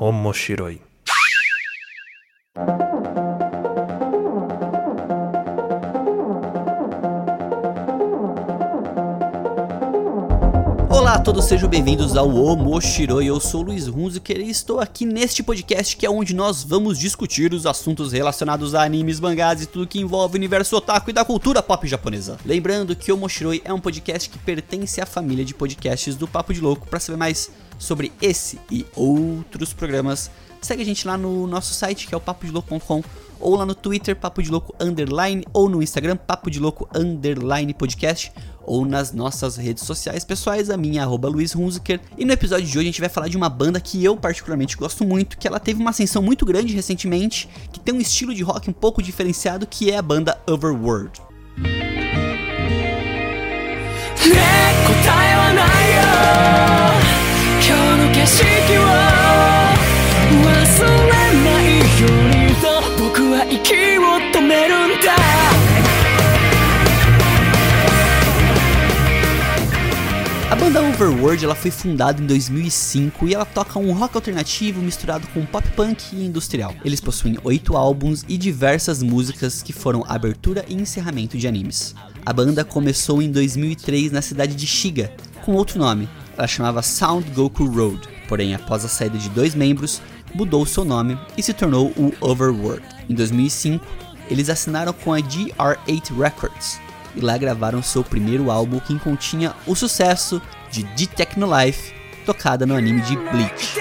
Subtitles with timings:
[0.00, 0.80] Omoshiroi.
[10.88, 13.26] Olá a todos, sejam bem-vindos ao Omoshiroi.
[13.26, 17.52] Eu sou Luiz Hunziker e estou aqui neste podcast que é onde nós vamos discutir
[17.52, 21.24] os assuntos relacionados a animes, mangás e tudo que envolve o universo otaku e da
[21.24, 22.38] cultura pop japonesa.
[22.46, 26.54] Lembrando que o Omoshiroi é um podcast que pertence à família de podcasts do Papo
[26.54, 26.86] de Louco.
[26.86, 30.30] Para saber mais sobre esse e outros programas,
[30.60, 33.02] segue a gente lá no nosso site que é o papodelouco.com
[33.40, 37.72] ou lá no Twitter, Papo de Louco Underline, ou no Instagram, Papo de Louco Underline
[37.72, 38.32] Podcast,
[38.64, 42.00] ou nas nossas redes sociais pessoais, a minha arroba Luiz Hunziker.
[42.16, 44.76] E no episódio de hoje a gente vai falar de uma banda que eu particularmente
[44.76, 48.42] gosto muito, que ela teve uma ascensão muito grande recentemente, que tem um estilo de
[48.42, 51.22] rock um pouco diferenciado, que é a banda Overworld.
[58.13, 58.81] 景色を
[60.43, 60.47] 忘
[60.85, 61.11] れ
[61.43, 62.63] ないようにと
[62.97, 65.13] 僕は息を止めるんだ
[70.49, 75.27] A banda Overworld ela foi fundada em 2005 e ela toca um rock alternativo misturado
[75.33, 76.75] com pop punk e industrial.
[76.85, 81.95] Eles possuem oito álbuns e diversas músicas que foram abertura e encerramento de animes.
[82.23, 85.11] A banda começou em 2003 na cidade de Shiga,
[85.43, 86.07] com outro nome.
[86.38, 90.00] ela chamava Sound Goku Road, porém após a saída de dois membros,
[90.32, 92.82] mudou seu nome e se tornou o Overworld.
[93.08, 93.84] Em 2005,
[94.30, 96.80] eles assinaram com a GR8 Records
[97.16, 101.92] e lá gravaram seu primeiro álbum que continha o sucesso de The Techno Life,
[102.24, 103.74] tocada no anime de Bleach.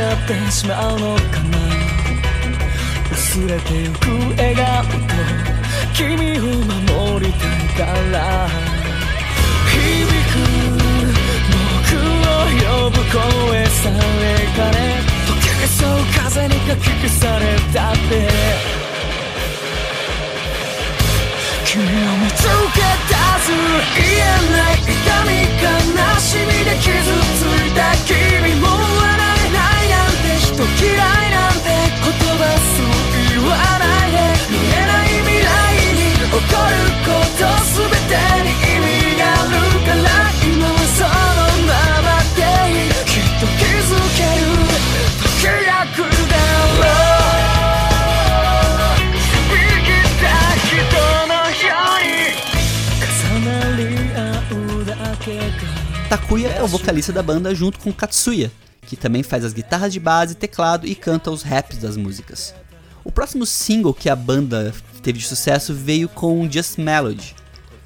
[0.00, 1.22] なってしまうのか
[1.52, 1.58] な
[3.12, 4.88] 薄れてゆく笑顔と
[5.92, 8.48] 君を守りたいから。
[9.70, 9.76] 響
[10.30, 10.38] く
[11.52, 14.78] 僕を呼ぶ声さえかれ
[15.26, 16.84] 溶けそう風にかき
[56.90, 58.50] vocalista da banda junto com Katsuya,
[58.82, 62.52] que também faz as guitarras de base, teclado e canta os raps das músicas.
[63.04, 67.36] O próximo single que a banda teve de sucesso veio com Just Melody.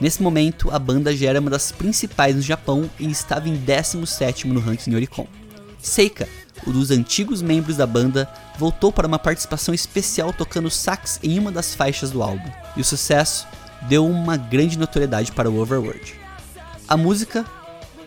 [0.00, 4.46] Nesse momento, a banda já era uma das principais no Japão e estava em 17º
[4.46, 5.28] no ranking Oricon.
[5.80, 6.28] Seika,
[6.66, 8.28] um dos antigos membros da banda,
[8.58, 12.84] voltou para uma participação especial tocando sax em uma das faixas do álbum, e o
[12.84, 13.46] sucesso
[13.82, 16.16] deu uma grande notoriedade para o Overworld.
[16.88, 17.46] A música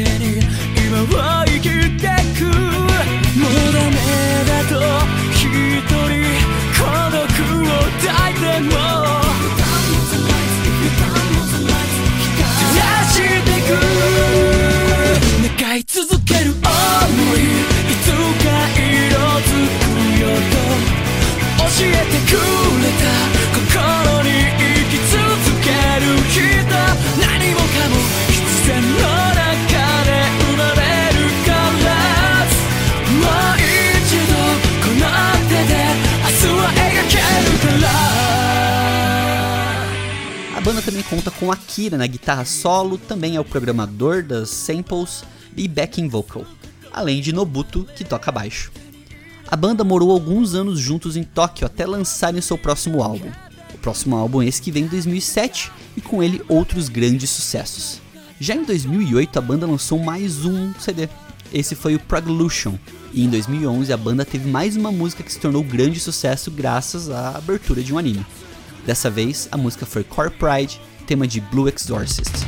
[0.00, 0.31] だ
[40.62, 45.24] banda também conta com Akira na guitarra solo, também é o programador das samples
[45.56, 46.44] e backing vocal,
[46.92, 48.70] além de Nobuto, que toca baixo.
[49.48, 53.28] A banda morou alguns anos juntos em Tóquio até lançarem seu próximo álbum.
[53.74, 58.00] O próximo álbum é esse que vem em 2007 e com ele outros grandes sucessos.
[58.38, 61.08] Já em 2008 a banda lançou mais um CD.
[61.52, 62.78] Esse foi o Proglution.
[63.12, 67.10] E em 2011 a banda teve mais uma música que se tornou grande sucesso graças
[67.10, 68.24] à abertura de um anime.
[68.84, 72.44] Dessa vez a música foi Core Pride, tema de Blue Exorcist.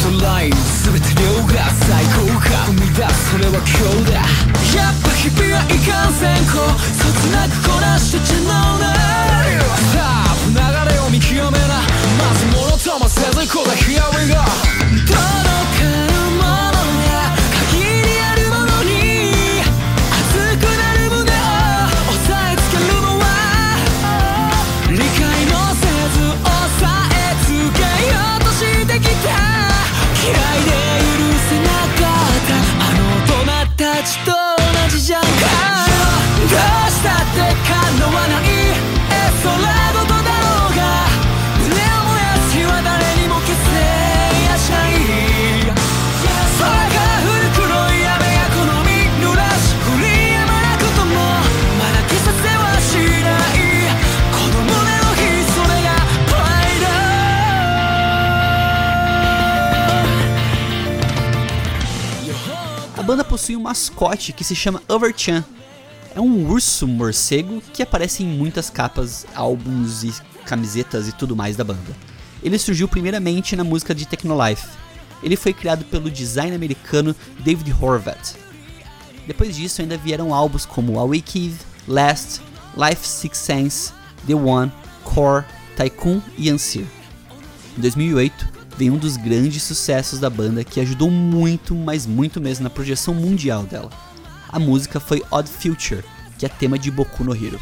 [0.00, 0.69] そ
[3.00, 4.20] か生み出すそれは今日だ。
[4.76, 6.52] やっぱ日々はいかんせんこ
[6.92, 7.69] そつなく
[63.40, 65.42] possui um mascote que se chama Overchan.
[66.14, 70.12] É um urso morcego que aparece em muitas capas, álbuns e
[70.44, 71.96] camisetas e tudo mais da banda.
[72.42, 74.68] Ele surgiu primeiramente na música de Technolife.
[75.22, 78.36] Ele foi criado pelo design americano David Horvath.
[79.26, 81.54] Depois disso ainda vieram álbuns como Awake
[81.88, 82.42] Last,
[82.76, 83.92] Life Six Sense,
[84.26, 84.70] The One,
[85.02, 85.46] Core,
[85.76, 86.84] Tycoon e Ansir.
[87.78, 88.48] Em 2008,
[88.80, 93.12] veio um dos grandes sucessos da banda que ajudou muito, mas muito mesmo na projeção
[93.12, 93.90] mundial dela.
[94.48, 96.02] A música foi Odd Future,
[96.38, 97.60] que é tema de Boku no Hero.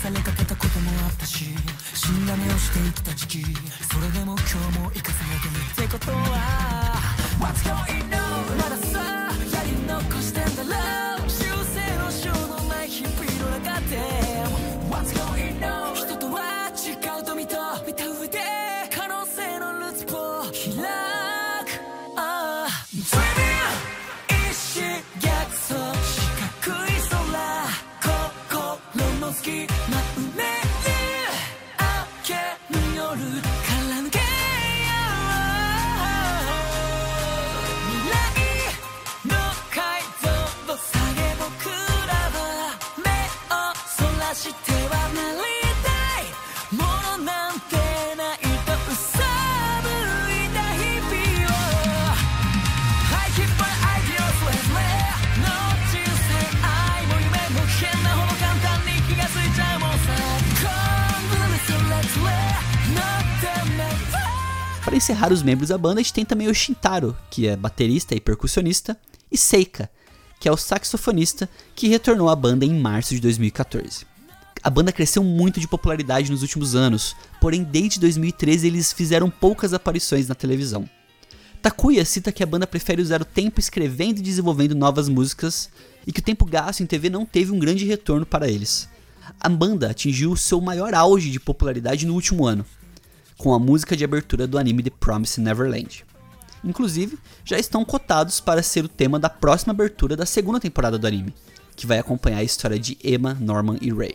[0.00, 1.44] されかけたこともあったし
[1.92, 3.44] 死んだ目をして生きた時期
[3.84, 6.96] それでも今日も生かされてるってことは
[7.38, 8.56] What's going on?
[8.56, 11.18] まださやり残してんだ。
[11.18, 11.44] ろ修
[11.74, 13.14] 正のしようのない日々
[13.50, 14.29] の中で。
[64.84, 68.20] Para encerrar os membros da banda, a gente tem também o Shintaro, que é baterista e
[68.20, 68.96] percussionista,
[69.30, 69.90] e Seika,
[70.40, 74.06] que é o saxofonista, que retornou à banda em março de 2014.
[74.62, 79.72] A banda cresceu muito de popularidade nos últimos anos, porém desde 2013 eles fizeram poucas
[79.74, 80.88] aparições na televisão.
[81.62, 85.68] Takuya cita que a banda prefere usar o tempo escrevendo e desenvolvendo novas músicas
[86.06, 88.88] e que o tempo gasto em TV não teve um grande retorno para eles.
[89.38, 92.64] A banda atingiu seu maior auge de popularidade no último ano,
[93.40, 96.04] com a música de abertura do anime The Promised Neverland.
[96.62, 101.06] Inclusive, já estão cotados para ser o tema da próxima abertura da segunda temporada do
[101.06, 101.32] anime,
[101.74, 104.14] que vai acompanhar a história de Emma, Norman e Ray.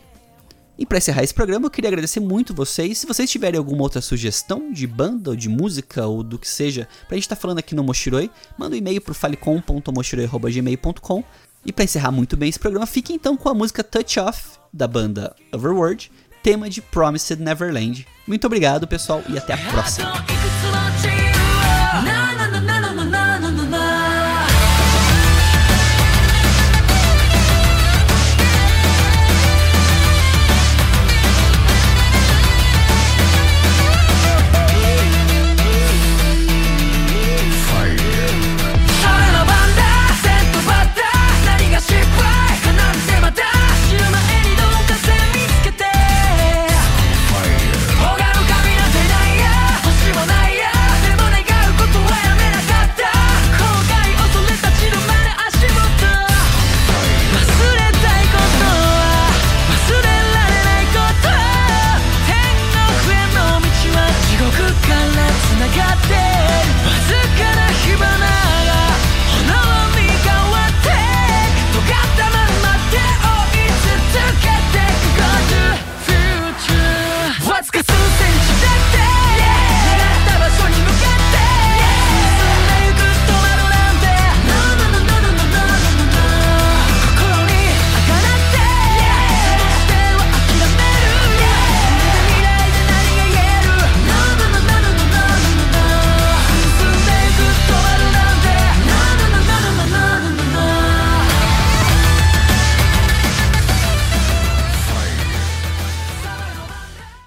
[0.78, 2.98] E para encerrar esse programa, eu queria agradecer muito vocês.
[2.98, 6.86] Se vocês tiverem alguma outra sugestão de banda ou de música ou do que seja,
[7.08, 11.24] pra gente estar tá falando aqui no Moshiroi, manda um e-mail pro falecom.moshiroi.gmail.com.
[11.64, 14.86] E para encerrar muito bem esse programa, fique então com a música Touch Off da
[14.86, 16.12] banda Overworld,
[16.46, 18.06] tema de Promised Neverland.
[18.24, 20.12] Muito obrigado, pessoal, e até a próxima.